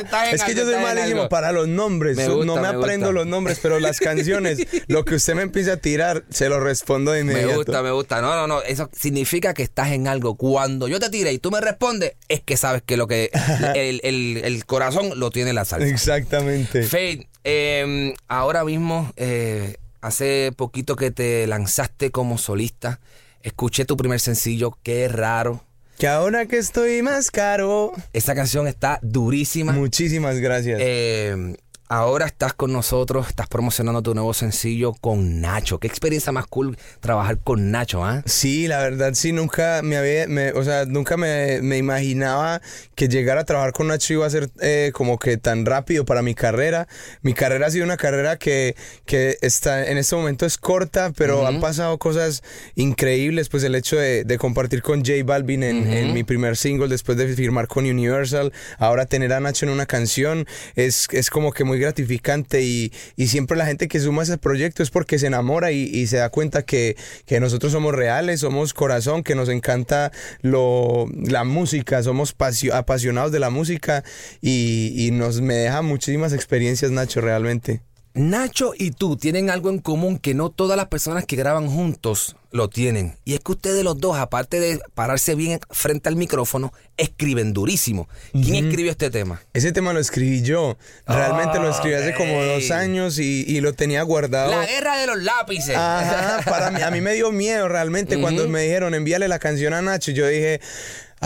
En 0.00 0.34
Es 0.34 0.42
que 0.42 0.50
algo, 0.52 0.64
yo 0.64 0.72
soy 0.72 0.82
malísimo 0.82 1.28
para 1.28 1.52
los 1.52 1.68
nombres. 1.68 2.16
Me 2.16 2.26
no 2.26 2.56
me 2.56 2.62
me 2.62 2.66
aprendo 2.68 3.06
gusta. 3.06 3.20
los 3.20 3.26
nombres, 3.26 3.60
pero 3.62 3.78
las 3.78 4.00
canciones, 4.00 4.58
lo 4.88 5.04
que 5.04 5.14
usted 5.14 5.34
me 5.34 5.42
empiece 5.42 5.70
a 5.70 5.76
tirar, 5.76 6.24
se 6.30 6.48
lo 6.48 6.58
respondo 6.58 7.12
de 7.12 7.20
inmediato. 7.20 7.48
Me 7.50 7.56
gusta, 7.56 7.82
me 7.82 7.90
gusta. 7.92 8.20
No, 8.20 8.34
no, 8.34 8.48
no. 8.48 8.62
Eso 8.62 8.90
significa 8.98 9.54
que 9.54 9.62
estás 9.62 9.92
en 9.92 10.08
algo. 10.08 10.36
Cuando 10.36 10.88
yo 10.88 10.98
te 10.98 11.08
tire 11.10 11.32
y 11.32 11.38
tú 11.38 11.52
me 11.52 11.60
respondes, 11.60 12.14
es 12.28 12.40
que 12.42 12.53
sabes 12.56 12.82
que 12.84 12.96
lo 12.96 13.06
que 13.06 13.30
el, 13.74 14.00
el- 14.04 14.42
el 14.44 14.64
corazón 14.66 15.18
lo 15.18 15.30
tiene 15.30 15.52
la 15.52 15.64
salsa. 15.64 15.86
Exactamente. 15.88 16.82
Faith, 16.84 17.26
eh, 17.44 18.14
ahora 18.28 18.64
mismo, 18.64 19.12
eh, 19.16 19.76
hace 20.00 20.52
poquito 20.56 20.96
que 20.96 21.10
te 21.10 21.46
lanzaste 21.46 22.10
como 22.10 22.38
solista, 22.38 23.00
escuché 23.42 23.84
tu 23.84 23.96
primer 23.96 24.20
sencillo, 24.20 24.76
qué 24.82 25.08
raro. 25.08 25.62
Que 25.98 26.08
ahora 26.08 26.46
que 26.46 26.58
estoy 26.58 27.02
más 27.02 27.30
caro. 27.30 27.92
Esa 28.12 28.34
canción 28.34 28.66
está 28.66 28.98
durísima. 29.02 29.72
Muchísimas 29.72 30.38
gracias. 30.40 30.80
Eh, 30.82 31.54
ahora 31.88 32.26
estás 32.26 32.54
con 32.54 32.72
nosotros, 32.72 33.28
estás 33.28 33.46
promocionando 33.46 34.02
tu 34.02 34.14
nuevo 34.14 34.32
sencillo 34.34 34.92
con 34.94 35.40
Nacho. 35.40 35.78
Qué 35.78 35.86
experiencia 35.86 36.32
más 36.32 36.46
cool 36.46 36.76
trabajar 37.00 37.38
con 37.38 37.70
Nacho, 37.70 38.04
¿ah? 38.04 38.22
Sí, 38.26 38.66
la 38.68 38.78
verdad 38.78 39.12
sí, 39.14 39.32
nunca 39.32 39.80
me 39.82 39.96
había, 39.96 40.26
me- 40.26 40.52
o 40.52 40.64
sea, 40.64 40.84
nunca 40.86 41.16
me, 41.16 41.60
me 41.62 41.76
imaginaba 41.78 42.60
que 42.94 43.08
llegar 43.08 43.38
a 43.38 43.44
trabajar 43.44 43.72
con 43.72 43.88
Nacho 43.88 44.14
iba 44.14 44.26
a 44.26 44.30
ser 44.30 44.50
eh, 44.60 44.90
como 44.94 45.18
que 45.18 45.36
tan 45.36 45.66
rápido 45.66 46.04
para 46.04 46.22
mi 46.22 46.34
carrera. 46.34 46.88
Mi 47.22 47.34
carrera 47.34 47.66
ha 47.66 47.70
sido 47.70 47.84
una 47.84 47.96
carrera 47.96 48.36
que, 48.38 48.74
que 49.04 49.36
está 49.42 49.86
en 49.86 49.98
este 49.98 50.16
momento 50.16 50.46
es 50.46 50.58
corta, 50.58 51.12
pero 51.16 51.46
han 51.46 51.60
pasado 51.60 51.98
cosas 51.98 52.42
increíbles, 52.74 53.48
pues 53.48 53.62
el 53.64 53.74
hecho 53.74 53.96
de, 53.96 54.24
de 54.24 54.38
compartir 54.38 54.82
con 54.82 55.00
J 55.04 55.22
Balvin 55.24 55.62
en, 55.62 55.86
en 55.92 56.12
mi 56.14 56.24
primer 56.24 56.56
single, 56.56 56.88
después 56.88 57.16
de 57.18 57.28
firmar 57.34 57.68
con 57.68 57.84
Universal, 57.84 58.52
ahora 58.78 59.06
tener 59.06 59.32
a 59.32 59.40
Nacho 59.40 59.66
en 59.66 59.72
una 59.72 59.86
canción, 59.86 60.46
es, 60.74 61.08
es 61.12 61.30
como 61.30 61.52
que 61.52 61.64
muy 61.64 61.73
gratificante 61.78 62.62
y, 62.62 62.92
y 63.16 63.28
siempre 63.28 63.56
la 63.56 63.66
gente 63.66 63.88
que 63.88 64.00
suma 64.00 64.22
ese 64.22 64.38
proyecto 64.38 64.82
es 64.82 64.90
porque 64.90 65.18
se 65.18 65.26
enamora 65.26 65.72
y, 65.72 65.82
y 65.84 66.06
se 66.06 66.18
da 66.18 66.28
cuenta 66.30 66.64
que, 66.64 66.96
que 67.26 67.40
nosotros 67.40 67.72
somos 67.72 67.94
reales, 67.94 68.40
somos 68.40 68.74
corazón, 68.74 69.22
que 69.22 69.34
nos 69.34 69.48
encanta 69.48 70.12
lo, 70.42 71.06
la 71.14 71.44
música, 71.44 72.02
somos 72.02 72.36
pasio- 72.36 72.74
apasionados 72.74 73.32
de 73.32 73.40
la 73.40 73.50
música 73.50 74.04
y, 74.40 74.92
y 74.96 75.10
nos 75.10 75.40
me 75.40 75.54
deja 75.54 75.82
muchísimas 75.82 76.32
experiencias 76.32 76.90
Nacho 76.90 77.20
realmente. 77.20 77.80
Nacho 78.14 78.74
y 78.78 78.92
tú 78.92 79.16
tienen 79.16 79.50
algo 79.50 79.70
en 79.70 79.80
común 79.80 80.18
que 80.18 80.34
no 80.34 80.48
todas 80.48 80.76
las 80.76 80.86
personas 80.86 81.24
que 81.26 81.34
graban 81.34 81.68
juntos 81.68 82.36
lo 82.52 82.68
tienen. 82.68 83.16
Y 83.24 83.34
es 83.34 83.40
que 83.40 83.50
ustedes 83.50 83.82
los 83.82 83.98
dos, 83.98 84.16
aparte 84.16 84.60
de 84.60 84.78
pararse 84.94 85.34
bien 85.34 85.58
frente 85.68 86.08
al 86.08 86.14
micrófono, 86.14 86.72
escriben 86.96 87.52
durísimo. 87.52 88.08
¿Quién 88.30 88.66
escribió 88.66 88.92
este 88.92 89.10
tema? 89.10 89.42
Ese 89.52 89.72
tema 89.72 89.92
lo 89.92 89.98
escribí 89.98 90.42
yo, 90.42 90.78
realmente 91.08 91.58
lo 91.58 91.68
escribí 91.68 91.96
hace 91.96 92.14
como 92.14 92.40
dos 92.44 92.70
años 92.70 93.18
y, 93.18 93.44
y 93.48 93.60
lo 93.60 93.72
tenía 93.72 94.02
guardado. 94.04 94.52
La 94.52 94.64
guerra 94.64 94.96
de 94.96 95.08
los 95.08 95.20
lápices. 95.20 95.76
Ajá, 95.76 96.48
para 96.48 96.70
mí, 96.70 96.82
a 96.82 96.92
mí 96.92 97.00
me 97.00 97.14
dio 97.14 97.32
miedo 97.32 97.66
realmente 97.66 98.20
cuando 98.20 98.48
me 98.48 98.62
dijeron 98.62 98.94
envíale 98.94 99.26
la 99.26 99.40
canción 99.40 99.74
a 99.74 99.82
Nacho. 99.82 100.12
Yo 100.12 100.28
dije, 100.28 100.60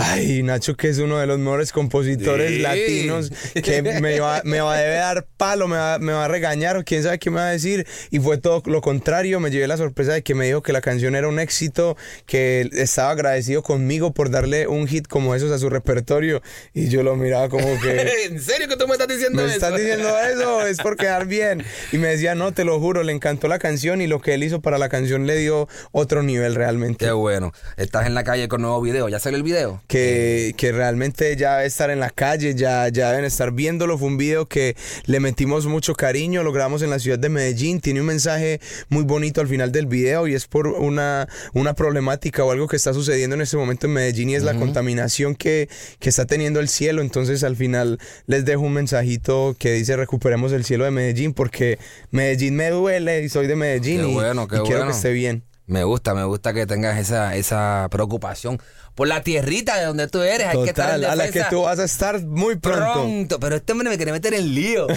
ay, 0.00 0.42
Nacho 0.42 0.76
que 0.76 0.88
es 0.88 0.98
uno 0.98 1.18
de 1.18 1.26
los 1.26 1.38
mejores 1.38 1.72
compositores 1.72 2.50
Sí. 2.50 2.58
latinos, 2.60 3.32
que 3.62 3.82
me 3.82 4.20
va, 4.20 4.42
me 4.44 4.60
va 4.60 4.74
a 4.74 4.78
debe 4.78 4.94
dar 4.94 5.26
palo, 5.36 5.66
me 5.68 5.76
va, 5.76 5.98
me 5.98 6.12
va 6.12 6.24
a 6.26 6.28
regañar 6.28 6.76
o 6.76 6.84
quién 6.84 7.02
sabe 7.02 7.18
qué 7.18 7.30
me 7.30 7.36
va 7.36 7.48
a 7.48 7.52
decir. 7.52 7.86
Y 8.10 8.18
fue 8.20 8.38
todo 8.38 8.62
lo 8.66 8.80
contrario, 8.80 9.40
me 9.40 9.50
llevé 9.50 9.66
la 9.66 9.76
sorpresa 9.76 10.12
de 10.12 10.22
que 10.22 10.34
me 10.34 10.46
dijo 10.46 10.62
que 10.62 10.72
la 10.72 10.80
canción 10.80 11.14
era 11.16 11.28
un 11.28 11.38
éxito, 11.40 11.96
que 12.26 12.68
estaba 12.72 13.10
agradecido 13.10 13.62
conmigo 13.62 14.12
por 14.12 14.30
darle 14.30 14.66
un 14.68 14.86
hit 14.86 15.06
como 15.08 15.34
esos 15.34 15.50
a 15.50 15.58
su 15.58 15.68
repertorio. 15.68 16.42
Y 16.74 16.88
yo 16.88 17.02
lo 17.02 17.16
miraba 17.16 17.48
como 17.48 17.66
que... 17.80 17.98
¿En 18.26 18.40
serio 18.40 18.68
que 18.68 18.76
tú 18.76 18.86
me 18.86 18.92
estás 18.92 19.08
diciendo 19.08 19.42
Me 19.42 19.46
eso? 19.48 19.54
estás 19.54 19.76
diciendo 19.76 20.08
eso, 20.20 20.66
es 20.66 20.78
por 20.78 20.96
quedar 20.96 21.26
bien. 21.26 21.64
Y 21.92 21.98
me 21.98 22.08
decía, 22.08 22.34
no, 22.34 22.52
te 22.52 22.64
lo 22.64 22.78
juro, 22.78 23.02
le 23.02 23.12
encantó 23.12 23.48
la 23.48 23.58
canción 23.58 24.00
y 24.00 24.06
lo 24.06 24.20
que 24.20 24.34
él 24.34 24.44
hizo 24.44 24.60
para 24.60 24.78
la 24.78 24.88
canción 24.88 25.26
le 25.26 25.36
dio 25.36 25.68
otro 25.92 26.22
nivel 26.22 26.54
realmente. 26.54 27.06
Qué 27.06 27.12
bueno. 27.12 27.52
Estás 27.76 28.06
en 28.06 28.14
la 28.14 28.24
calle 28.24 28.48
con 28.48 28.62
nuevo 28.62 28.80
video. 28.80 29.08
¿Ya 29.08 29.18
salió 29.18 29.36
el 29.36 29.42
video? 29.42 29.82
Que, 29.88 30.54
que 30.58 30.70
realmente 30.70 31.34
ya 31.34 31.56
debe 31.56 31.66
estar 31.66 31.90
en 31.90 31.98
la 31.98 32.10
calle, 32.10 32.54
ya, 32.54 32.88
ya 32.88 33.10
deben 33.10 33.24
estar 33.24 33.52
viéndolo. 33.52 33.96
Fue 33.96 34.08
un 34.08 34.18
video 34.18 34.46
que 34.46 34.76
le 35.06 35.18
metimos 35.18 35.66
mucho 35.66 35.94
cariño, 35.94 36.42
lo 36.42 36.52
grabamos 36.52 36.82
en 36.82 36.90
la 36.90 36.98
ciudad 36.98 37.18
de 37.18 37.30
Medellín. 37.30 37.80
Tiene 37.80 38.00
un 38.02 38.06
mensaje 38.06 38.60
muy 38.90 39.04
bonito 39.04 39.40
al 39.40 39.48
final 39.48 39.72
del 39.72 39.86
video 39.86 40.28
y 40.28 40.34
es 40.34 40.46
por 40.46 40.66
una, 40.66 41.26
una 41.54 41.72
problemática 41.72 42.44
o 42.44 42.50
algo 42.50 42.68
que 42.68 42.76
está 42.76 42.92
sucediendo 42.92 43.34
en 43.34 43.40
este 43.40 43.56
momento 43.56 43.86
en 43.86 43.94
Medellín 43.94 44.28
y 44.28 44.34
es 44.34 44.42
la 44.42 44.54
contaminación 44.54 45.34
que, 45.34 45.70
que 45.98 46.10
está 46.10 46.26
teniendo 46.26 46.60
el 46.60 46.68
cielo. 46.68 47.00
Entonces 47.00 47.42
al 47.42 47.56
final 47.56 47.98
les 48.26 48.44
dejo 48.44 48.60
un 48.60 48.74
mensajito 48.74 49.56
que 49.58 49.72
dice 49.72 49.96
recuperemos 49.96 50.52
el 50.52 50.64
cielo 50.64 50.84
de 50.84 50.90
Medellín 50.90 51.32
porque 51.32 51.78
Medellín 52.10 52.56
me 52.56 52.70
duele 52.70 53.22
y 53.22 53.28
soy 53.28 53.46
de 53.46 53.56
Medellín 53.56 54.02
Qué 54.02 54.08
y, 54.10 54.14
bueno, 54.14 54.48
qué 54.48 54.56
y 54.56 54.60
quiero 54.60 54.84
que 54.84 54.92
esté 54.92 55.12
bien. 55.12 55.44
Me 55.68 55.84
gusta, 55.84 56.14
me 56.14 56.24
gusta 56.24 56.54
que 56.54 56.66
tengas 56.66 56.98
esa, 56.98 57.36
esa 57.36 57.88
preocupación 57.90 58.58
por 58.94 59.06
la 59.06 59.22
tierrita 59.22 59.76
de 59.76 59.84
donde 59.84 60.08
tú 60.08 60.22
eres. 60.22 60.46
Hay 60.48 60.62
que 60.64 60.70
estar 60.70 60.94
en 60.94 61.02
Total, 61.02 61.10
a 61.10 61.14
la 61.14 61.30
que 61.30 61.44
tú 61.50 61.62
vas 61.62 61.78
a 61.78 61.84
estar 61.84 62.20
muy 62.22 62.56
pronto. 62.56 62.92
pronto. 62.94 63.38
Pero 63.38 63.56
este 63.56 63.72
hombre 63.72 63.90
me 63.90 63.96
quiere 63.96 64.12
meter 64.12 64.32
en 64.32 64.54
lío. 64.54 64.86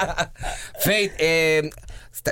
Faith, 0.80 1.12
eh, 1.18 1.68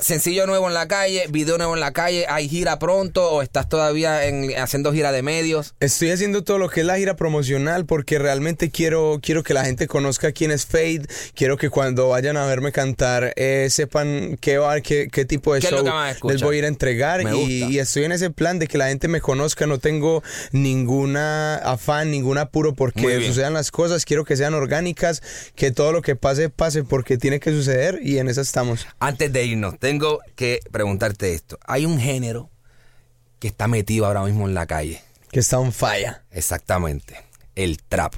sencillo 0.03 0.47
nuevo 0.47 0.69
en 0.69 0.75
la 0.75 0.89
calle, 0.89 1.25
video 1.31 1.57
nuevo 1.57 1.75
en 1.75 1.81
la 1.81 1.93
calle. 1.93 2.27
¿Hay 2.29 2.49
gira 2.49 2.79
pronto 2.79 3.31
o 3.31 3.43
estás 3.43 3.69
todavía 3.69 4.27
en- 4.27 4.59
haciendo 4.59 4.93
gira 4.93 5.13
de 5.13 5.23
medios? 5.23 5.75
Estoy 5.81 6.11
haciendo 6.11 6.43
todo 6.45 6.59
lo 6.59 6.69
que 6.69 6.81
es 6.81 6.87
la 6.87 6.97
gira 6.99 7.17
promocional 7.17 7.87
porque 7.87 8.19
realmente 8.19 8.71
quiero, 8.71 9.19
quiero 9.23 9.43
que 9.43 9.55
la 9.55 9.65
gente 9.65 9.87
conozca 9.87 10.33
quién 10.33 10.51
es 10.51 10.67
Fade. 10.67 11.07
Quiero 11.35 11.57
que 11.57 11.71
cuando 11.71 12.09
vayan 12.09 12.37
a 12.37 12.45
verme 12.47 12.73
cantar 12.73 13.33
eh, 13.37 13.69
sepan 13.71 14.37
qué, 14.41 14.59
va- 14.59 14.81
qué, 14.81 15.09
qué 15.13 15.25
tipo 15.25 15.55
de 15.55 15.61
¿Qué 15.61 15.67
es 15.69 15.73
lo 15.73 15.85
show 15.85 16.29
les 16.29 16.43
voy 16.43 16.57
a 16.57 16.59
ir 16.59 16.65
a 16.65 16.69
entregar. 16.69 17.23
Y, 17.35 17.79
estoy 17.79 18.05
en 18.05 18.13
ese 18.13 18.31
plan 18.31 18.59
de 18.59 18.67
que 18.67 18.79
la 18.79 18.89
gente 18.89 19.09
me 19.09 19.21
conozca. 19.21 19.67
No 19.67 19.79
tengo 19.79 20.23
ninguna 20.53 21.57
afán, 21.57 22.11
ningún 22.11 22.39
apuro 22.39 22.75
porque 22.75 23.25
sucedan 23.27 23.53
las 23.55 23.71
cosas. 23.71 24.05
Quiero 24.05 24.25
que 24.25 24.37
sean 24.37 24.55
orgánicas, 24.55 25.23
que 25.55 25.71
todo 25.71 25.93
lo 25.93 26.03
que 26.03 26.17
pase, 26.17 26.49
pase 26.51 26.85
porque 26.85 27.19
tiene 27.19 27.41
que 27.41 27.51
suceder 27.51 28.01
y 28.03 28.19
en 28.19 28.29
eso 28.29 28.41
estamos. 28.41 28.87
Antes 29.01 29.33
de 29.33 29.45
irnos, 29.45 29.68
tengo 29.73 30.21
que 30.37 30.61
preguntarte 30.71 31.33
esto. 31.35 31.59
Hay 31.67 31.87
un 31.87 31.99
género 31.99 32.51
que 33.39 33.49
está 33.49 33.69
metido 33.69 34.07
ahora 34.07 34.23
mismo 34.25 34.49
en 34.49 34.55
la 34.55 34.67
calle. 34.67 35.03
Que 35.31 35.41
está 35.41 35.59
on 35.59 35.73
fire. 35.73 36.17
Exactamente. 36.31 37.17
El 37.55 37.83
trap. 37.83 38.15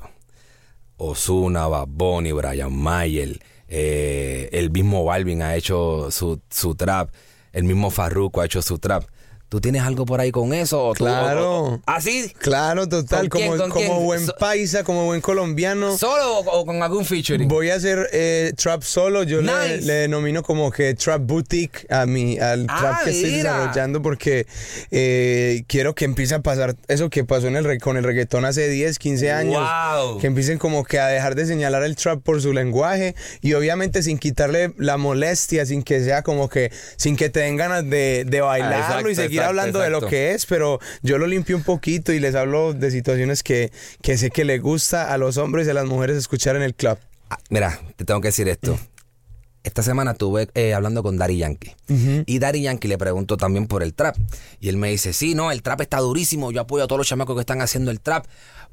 Osuna, 0.97 1.67
Bad 1.67 1.89
Bunny, 1.89 2.33
Brian 2.33 2.73
Mayer, 2.73 3.41
eh, 3.69 4.49
el 4.53 4.71
mismo 4.71 5.05
Balvin 5.05 5.43
ha 5.43 5.57
hecho 5.57 6.11
su, 6.11 6.41
su 6.51 6.75
trap, 6.75 7.11
el 7.53 7.65
mismo 7.65 7.91
Farruko 7.91 8.41
ha 8.43 8.47
hecho 8.47 8.61
su 8.61 8.79
trap. 8.79 9.05
¿Tú 9.51 9.61
tienes 9.61 9.83
algo 9.83 10.07
por 10.07 10.21
ahí 10.21 10.31
con 10.31 10.55
eso? 10.55 10.83
¿O 10.87 10.93
tú- 10.95 11.05
Claro. 11.05 11.51
o- 11.51 11.75
o- 11.75 11.81
¿Ah, 11.85 12.01
sí? 12.01 12.33
Claro, 12.39 12.89
total. 12.89 13.29
¿Con 13.29 13.41
quién, 13.41 13.51
como 13.51 13.63
con 13.65 13.71
como 13.73 13.85
quién? 13.97 14.05
buen 14.05 14.27
So- 14.27 14.37
paisa, 14.39 14.85
como 14.85 15.05
buen 15.07 15.21
colombiano. 15.21 15.99
¿Solo 15.99 16.39
o, 16.39 16.65
con 16.65 16.81
algún 16.83 17.05
featuring? 17.05 17.49
Voy 17.49 17.71
a 17.71 17.75
hacer 17.75 18.09
eh, 18.13 18.53
trap 18.57 18.83
solo, 18.85 19.25
yo 19.25 19.43
le, 19.43 19.53
Nice. 19.53 19.87
le 19.87 19.93
denomino 19.95 20.45
como 20.45 20.71
que 20.71 20.95
trap 20.95 21.23
boutique 21.23 21.85
a 21.91 22.07
mi, 22.07 22.39
al 22.39 22.65
Ah, 22.69 22.79
trap 22.79 23.05
que 23.05 23.11
estoy 23.11 23.31
desarrollando 23.33 24.01
porque 24.01 24.47
eh, 24.91 25.65
quiero 25.67 25.95
que 25.95 26.05
empiece 26.05 26.35
a 26.35 26.41
pasar 26.43 26.77
eso 26.89 27.11
que 27.11 27.25
pasó 27.25 27.49
en 27.49 27.57
el, 27.57 27.81
con 27.81 27.97
el 27.97 28.05
reggaetón 28.05 28.45
hace 28.45 28.69
10, 28.69 28.99
15 28.99 29.33
años. 29.33 29.61
Wow. 29.61 30.19
Que 30.19 30.29
empiecen 30.29 30.59
como 30.59 30.85
que 30.85 30.99
a 31.01 31.09
dejar 31.09 31.35
de 31.35 31.47
señalar 31.47 31.83
el 31.83 31.97
trap 31.97 32.23
por 32.23 32.41
su 32.41 32.53
lenguaje 32.53 33.15
y 33.41 33.55
obviamente 33.55 34.03
sin 34.05 34.19
quitarle 34.19 34.73
la 34.77 34.97
molestia, 34.97 35.67
sin 35.67 35.83
que 35.83 36.03
sea 36.05 36.23
como 36.23 36.49
que, 36.49 36.71
sin 36.97 37.17
que 37.17 37.31
te 37.31 37.41
den 37.41 37.57
ganas 37.57 37.83
de, 37.89 38.25
de 38.27 38.41
bailarlo 38.41 38.77
Ah, 38.77 38.81
exacto, 38.89 39.11
y 39.11 39.15
seguir 39.17 39.40
exacto, 39.41 39.61
hablando 39.61 39.79
de 39.81 39.91
lo 39.91 40.07
que 40.07 40.33
es, 40.33 40.47
pero 40.47 40.79
yo 41.03 41.19
lo 41.19 41.27
limpio 41.27 41.57
un 41.57 41.63
poquito 41.63 42.13
y 42.13 42.21
les 42.21 42.35
hablo 42.35 42.73
de 42.73 42.91
situaciones 42.91 43.43
que, 43.43 43.73
que 44.03 44.17
sé 44.17 44.31
que 44.31 44.45
le 44.45 44.59
gusta 44.59 45.13
a 45.13 45.19
los 45.19 45.37
hombres 45.37 45.67
y 45.67 45.71
a 45.71 45.75
las 45.75 45.87
mujeres 45.87 46.17
escuchar 46.17 46.57
en 46.57 46.63
el 46.63 46.75
club. 46.75 46.99
Ah, 47.31 47.39
mira, 47.49 47.81
te 47.97 48.05
tengo 48.05 48.21
que 48.21 48.29
decir 48.29 48.49
esto. 48.49 48.79
Esta 49.63 49.83
semana 49.83 50.13
estuve 50.13 50.49
eh, 50.55 50.73
hablando 50.73 51.03
con 51.03 51.19
Dari 51.19 51.37
Yankee. 51.37 51.77
Y 52.27 52.39
Dari 52.39 52.63
Yankee 52.63 52.89
le 52.89 52.97
preguntó 52.97 53.37
también 53.37 53.67
por 53.67 53.83
el 53.83 53.93
trap. 53.93 54.17
Y 54.59 54.71
él 54.71 54.79
me 54.79 54.89
dice, 54.89 55.13
sí, 55.13 55.35
no, 55.35 55.53
el 55.53 55.63
trap 55.63 55.83
está 55.83 55.99
durísimo. 55.99 56.51
Yo 56.51 56.63
apoyo 56.63 56.85
a 56.85 56.87
todos 56.87 56.99
los 56.99 57.07
chamacos 57.07 57.37
que 57.37 57.41
están 57.41 57.61
haciendo 57.61 57.91
el 57.91 58.01
trap. 58.01 58.25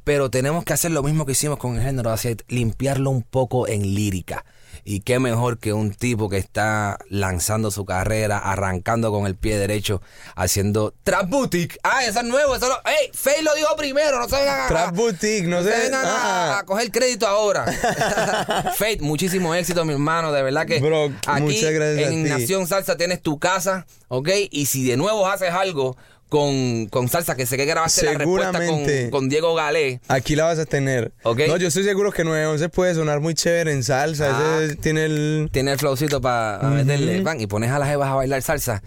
Pero 0.06 0.30
tenemos 0.30 0.64
que 0.64 0.72
hacer 0.72 0.92
lo 0.92 1.04
mismo 1.04 1.26
que 1.26 1.34
hicimos 1.34 1.58
con 1.58 1.76
el 1.76 1.84
género, 1.84 2.10
así, 2.12 2.38
limpiarlo 2.48 3.10
un 3.10 3.22
poco 3.22 3.68
en 3.68 3.82
lírica. 3.96 4.46
Y 4.84 5.02
qué 5.02 5.20
mejor 5.20 5.60
que 5.60 5.74
un 5.74 5.92
tipo 5.94 6.30
que 6.30 6.38
está 6.38 6.98
lanzando 7.10 7.72
su 7.72 7.86
carrera, 7.86 8.38
arrancando 8.38 9.12
con 9.12 9.28
el 9.28 9.36
pie 9.36 9.58
derecho, 9.58 10.02
haciendo 10.36 10.94
Trap 11.04 11.30
Boutique. 11.30 11.78
Ah, 11.84 12.06
eso 12.06 12.20
es 12.20 12.26
nuevo. 12.26 12.56
Eso 12.56 12.68
lo, 12.68 12.76
¡Ey! 12.90 13.12
Faye 13.14 13.42
lo 13.44 13.54
dijo 13.56 13.76
primero. 13.76 14.20
No 14.20 14.30
se 14.30 14.38
vengan 14.38 14.62
a- 14.62 14.68
Trap 14.68 14.96
Boutique, 14.96 15.48
no 15.48 15.64
se 15.64 15.72
sé. 15.72 15.78
vengan 15.84 16.06
a, 16.06 16.56
ah. 16.56 16.60
a 16.60 16.64
coger 16.66 16.92
crédito 16.92 17.28
ahora. 17.28 17.66
Faith, 18.78 19.02
muchísimo 19.02 19.54
éxito, 19.56 19.84
mi 19.86 19.94
hermano. 19.94 20.32
De 20.32 20.42
verdad 20.42 20.66
que 20.66 20.80
Bro, 20.80 21.12
aquí 21.26 21.42
muchas 21.42 21.72
gracias 21.72 22.10
a 22.10 22.12
en 22.14 22.24
ti. 22.24 22.30
Nación 22.30 22.68
Salsa 22.68 22.98
tienes 22.98 23.22
tu 23.22 23.40
casa, 23.40 23.86
¿ok? 24.08 24.30
Y 24.52 24.68
si 24.68 24.86
de 24.88 24.98
nuevo 24.98 25.28
haces 25.28 25.52
algo 25.52 25.98
con, 26.30 26.88
con 26.88 27.08
salsa, 27.08 27.36
que 27.36 27.46
sé 27.46 27.56
que 27.58 27.66
grabaste 27.66 28.04
la 28.06 28.14
respuesta 28.16 28.60
con, 28.66 29.10
con 29.12 29.30
Diego 29.30 29.56
Galé. 29.56 30.02
Aquí 30.08 30.36
la 30.36 30.44
vas 30.46 30.60
a 30.60 30.66
tener. 30.66 31.12
Ok. 31.24 31.42
No, 31.48 31.58
yo 31.58 31.68
estoy 31.70 31.84
seguro 31.84 32.12
que 32.12 32.24
911 32.24 32.70
puede 32.70 32.94
sonar 32.96 33.20
muy 33.22 33.34
chévere 33.34 33.72
en 33.72 33.84
salsa. 33.84 34.30
Ah. 34.38 34.60
Ese 34.64 34.76
tiene 34.76 35.06
el. 35.06 35.50
Tiene 35.52 35.72
el 35.72 35.78
flowcito 35.78 36.20
para 36.22 36.60
meterle 36.70 37.22
pan 37.22 37.40
y 37.40 37.48
pones 37.48 37.72
a 37.72 37.80
las 37.80 37.88
jevas 37.90 38.10
a 38.10 38.16
bailar 38.16 38.42
salsa. 38.42 38.82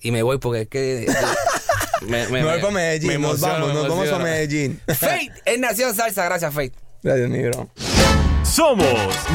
Y 0.00 0.10
me 0.10 0.22
voy 0.22 0.38
porque 0.38 0.62
es 0.62 0.68
que. 0.68 1.06
me, 2.02 2.26
me- 2.28 2.42
Me 2.42 2.44
voy 2.44 2.60
para 2.60 2.72
Medellín, 2.72 3.08
me 3.08 3.18
nos 3.18 3.30
emociona, 3.42 3.54
vamos, 3.54 3.74
nos 3.74 3.88
vamos 3.88 4.08
para 4.10 4.24
Medellín. 4.24 4.80
Faith 4.86 5.32
en 5.46 5.60
Nación 5.60 5.94
Salsa. 5.94 6.24
Gracias, 6.26 6.52
Faith. 6.54 6.74
Gracias, 7.02 7.28
mi 7.28 7.42
bro. 7.42 7.68
Somos 8.54 8.86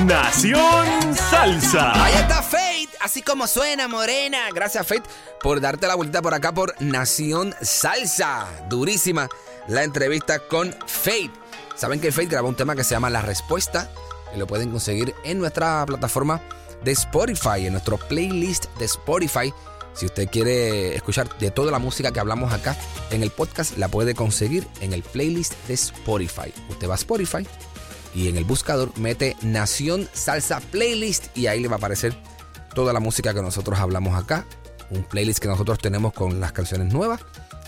Nación 0.06 1.14
Salsa. 1.14 2.06
Ahí 2.06 2.14
está 2.14 2.42
Faith, 2.42 2.90
así 3.02 3.22
como 3.22 3.48
suena, 3.48 3.90
morena. 3.90 4.48
Gracias, 4.56 4.88
Faith, 4.88 5.04
por 5.42 5.60
darte 5.60 5.88
la 5.88 5.96
vuelta 5.96 6.22
por 6.22 6.34
acá 6.34 6.54
por 6.54 6.74
Nación 6.82 7.54
Salsa. 7.62 8.48
Durísima 8.70 9.28
la 9.68 9.84
entrevista 9.84 10.40
con 10.48 10.74
Faith. 10.86 11.34
Saben 11.76 12.00
que 12.00 12.14
Faith 12.14 12.30
grabó 12.30 12.48
un 12.48 12.56
tema 12.56 12.78
que 12.78 12.86
se 12.86 12.92
llama 12.92 13.10
La 13.10 13.22
Respuesta 13.22 13.92
y 14.34 14.40
lo 14.40 14.48
pueden 14.48 14.72
conseguir 14.72 15.14
en 15.26 15.40
nuestra 15.40 15.86
plataforma 15.86 16.42
de 16.86 16.92
Spotify, 16.92 17.66
en 17.66 17.74
nuestro 17.74 17.98
playlist 17.98 18.68
de 18.78 18.86
Spotify. 18.86 19.54
Si 19.96 20.06
usted 20.06 20.30
quiere 20.30 20.96
escuchar 20.96 21.38
de 21.40 21.52
toda 21.52 21.74
la 21.74 21.80
música 21.80 22.14
que 22.14 22.22
hablamos 22.22 22.54
acá 22.54 22.78
en 23.12 23.22
el 23.22 23.32
podcast, 23.32 23.78
la 23.78 23.90
puede 23.90 24.16
conseguir 24.16 24.66
en 24.80 24.94
el 24.94 25.04
playlist 25.04 25.56
de 25.68 25.74
Spotify. 25.74 26.54
Usted 26.70 26.88
va 26.88 26.94
a 26.94 26.96
Spotify 26.96 27.46
y 28.14 28.28
en 28.28 28.38
el 28.38 28.44
buscador 28.44 28.92
mete 28.98 29.36
Nación 29.42 30.08
Salsa 30.14 30.60
Playlist 30.60 31.36
y 31.38 31.48
ahí 31.48 31.60
le 31.60 31.68
va 31.68 31.76
a 31.76 31.78
aparecer 31.78 32.16
toda 32.74 32.94
la 32.94 33.00
música 33.00 33.34
que 33.34 33.42
nosotros 33.42 33.80
hablamos 33.80 34.22
acá. 34.22 34.46
Un 34.90 35.04
playlist 35.04 35.40
que 35.40 35.48
nosotros 35.48 35.78
tenemos 35.80 36.14
con 36.14 36.40
las 36.40 36.52
canciones 36.52 36.92
nuevas 36.92 37.22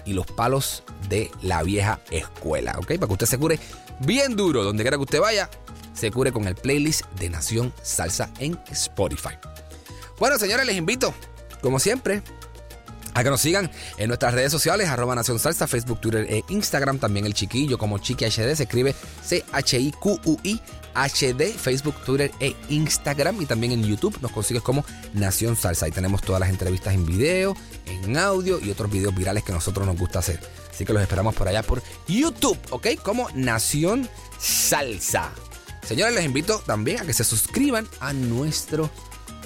y 0.06 0.14
los 0.14 0.26
palos 0.26 0.84
de 1.10 1.30
la 1.42 1.62
vieja 1.64 2.00
escuela, 2.10 2.76
¿ok? 2.78 2.88
Para 2.96 3.08
que 3.08 3.14
usted 3.14 3.28
se 3.28 3.38
cure 3.38 3.60
bien 4.00 4.36
duro, 4.36 4.64
donde 4.64 4.84
quiera 4.84 4.98
que 4.98 5.04
usted 5.04 5.20
vaya, 5.20 5.50
se 5.94 6.12
cure 6.12 6.32
con 6.32 6.48
el 6.48 6.56
playlist 6.56 7.06
de 7.20 7.30
Nación 7.30 7.74
Salsa 7.84 8.30
en 8.40 8.60
Spotify. 8.72 9.38
Bueno, 10.20 10.38
señores, 10.40 10.66
les 10.66 10.76
invito, 10.76 11.14
como 11.62 11.80
siempre, 11.80 12.24
a 13.14 13.24
que 13.24 13.30
nos 13.30 13.42
sigan 13.42 13.70
en 13.98 14.08
nuestras 14.08 14.34
redes 14.34 14.52
sociales, 14.52 14.90
arroba 14.90 15.16
Nación 15.16 15.40
Salsa, 15.40 15.68
Facebook, 15.68 16.00
Twitter 16.00 16.26
e 16.30 16.44
Instagram. 16.50 17.00
También 17.00 17.26
el 17.26 17.34
chiquillo 17.34 17.78
como 17.78 17.98
Chiqui 17.98 18.26
HD 18.26 18.56
se 18.56 18.64
escribe 18.64 18.96
C-H-I-Q-U-I 19.24 20.62
HD, 20.94 21.54
Facebook, 21.54 21.96
Twitter 22.06 22.32
e 22.40 22.56
Instagram. 22.70 23.42
Y 23.42 23.46
también 23.46 23.74
en 23.74 23.84
YouTube 23.84 24.18
nos 24.22 24.32
consigues 24.32 24.64
como 24.64 24.86
Nación 25.14 25.56
Salsa. 25.56 25.86
Ahí 25.86 25.92
tenemos 25.92 26.22
todas 26.22 26.40
las 26.40 26.50
entrevistas 26.50 26.94
en 26.94 27.06
video, 27.06 27.56
en 27.86 28.18
audio 28.18 28.60
y 28.60 28.70
otros 28.70 28.92
videos 28.92 29.16
virales 29.16 29.44
que 29.44 29.52
nosotros 29.52 29.86
nos 29.86 29.98
gusta 29.98 30.20
hacer. 30.20 30.40
Así 30.70 30.86
que 30.86 30.94
los 30.94 31.02
esperamos 31.02 31.36
por 31.36 31.48
allá 31.48 31.64
por 31.64 31.82
YouTube, 32.08 32.58
¿ok? 32.70 32.88
Como 33.04 33.30
Nación 33.36 34.10
Salsa. 34.40 35.32
Señores, 35.86 36.14
les 36.16 36.26
invito 36.26 36.60
también 36.60 37.02
a 37.02 37.06
que 37.06 37.14
se 37.14 37.24
suscriban 37.24 37.88
a 38.00 38.14
nuestro 38.14 38.90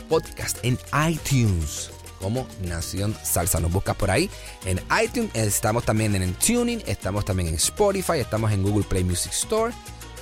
podcast 0.08 0.58
en 0.64 0.78
iTunes 1.10 1.95
como 2.20 2.48
Nación 2.62 3.16
Salsa. 3.24 3.60
Nos 3.60 3.72
buscas 3.72 3.96
por 3.96 4.12
ahí 4.12 4.30
en 4.66 4.82
iTunes. 5.04 5.32
Estamos 5.34 5.84
también 5.84 6.16
en 6.16 6.34
Tuning, 6.36 6.82
estamos 6.86 7.26
también 7.26 7.50
en 7.50 7.56
Spotify, 7.56 8.20
estamos 8.20 8.52
en 8.52 8.64
Google 8.64 8.84
Play 8.84 9.04
Music 9.04 9.32
Store. 9.32 9.74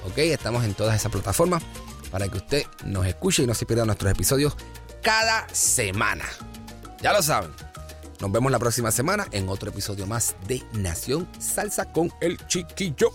Ok, 0.06 0.18
estamos 0.18 0.64
en 0.66 0.74
todas 0.74 0.96
esas 0.96 1.12
plataformas 1.12 1.64
para 2.12 2.28
que 2.28 2.38
usted 2.38 2.64
nos 2.86 3.06
escuche 3.06 3.44
y 3.44 3.48
no 3.48 3.54
se 3.54 3.66
pierda 3.66 3.86
nuestros 3.86 4.12
episodios 4.12 4.56
cada 5.02 5.48
semana. 5.54 6.26
Ya 7.02 7.14
lo 7.14 7.22
saben. 7.22 7.52
Nos 8.20 8.32
vemos 8.32 8.52
la 8.52 8.60
próxima 8.60 8.92
semana 8.92 9.28
en 9.32 9.50
otro 9.50 9.70
episodio 9.70 10.08
más 10.08 10.36
de 10.48 10.64
Nación 10.74 11.28
Salsa 11.40 11.92
con 11.92 12.10
el 12.22 12.38
chiquillo. 12.48 13.12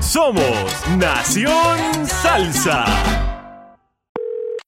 Somos 0.00 0.72
Nación 0.96 2.06
Salsa. 2.06 3.13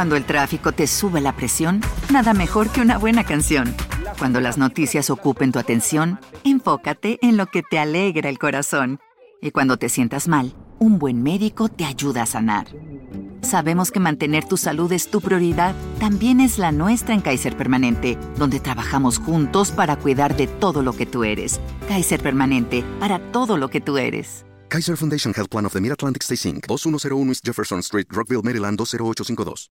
Cuando 0.00 0.16
el 0.16 0.24
tráfico 0.24 0.72
te 0.72 0.86
sube 0.86 1.20
la 1.20 1.36
presión, 1.36 1.82
nada 2.10 2.32
mejor 2.32 2.70
que 2.70 2.80
una 2.80 2.96
buena 2.96 3.22
canción. 3.22 3.74
Cuando 4.18 4.40
las 4.40 4.56
noticias 4.56 5.10
ocupen 5.10 5.52
tu 5.52 5.58
atención, 5.58 6.18
enfócate 6.42 7.18
en 7.20 7.36
lo 7.36 7.48
que 7.48 7.62
te 7.62 7.78
alegra 7.78 8.30
el 8.30 8.38
corazón. 8.38 8.98
Y 9.42 9.50
cuando 9.50 9.76
te 9.76 9.90
sientas 9.90 10.26
mal, 10.26 10.54
un 10.78 10.98
buen 10.98 11.22
médico 11.22 11.68
te 11.68 11.84
ayuda 11.84 12.22
a 12.22 12.26
sanar. 12.26 12.68
Sabemos 13.42 13.90
que 13.90 14.00
mantener 14.00 14.46
tu 14.46 14.56
salud 14.56 14.90
es 14.90 15.10
tu 15.10 15.20
prioridad, 15.20 15.74
también 15.98 16.40
es 16.40 16.56
la 16.56 16.72
nuestra 16.72 17.12
en 17.12 17.20
Kaiser 17.20 17.54
Permanente, 17.54 18.16
donde 18.38 18.58
trabajamos 18.58 19.18
juntos 19.18 19.70
para 19.70 19.96
cuidar 19.96 20.34
de 20.34 20.46
todo 20.46 20.82
lo 20.82 20.94
que 20.94 21.04
tú 21.04 21.24
eres. 21.24 21.60
Kaiser 21.88 22.22
Permanente, 22.22 22.86
para 23.00 23.18
todo 23.32 23.58
lo 23.58 23.68
que 23.68 23.82
tú 23.82 23.98
eres. 23.98 24.46
Kaiser 24.70 24.96
Foundation 24.96 25.34
Health 25.34 25.50
Plan 25.50 25.66
of 25.66 25.74
the 25.74 25.80
Mid-Atlantic 25.82 26.22
Stay 26.22 26.38
Inc., 26.48 26.66
2101 26.68 27.28
East 27.28 27.44
Jefferson 27.44 27.80
Street, 27.82 28.06
Rockville, 28.08 28.42
Maryland, 28.42 28.78
20852. 28.78 29.68